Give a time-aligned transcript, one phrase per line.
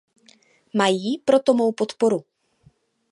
[0.73, 2.23] Mají proto mou podporu.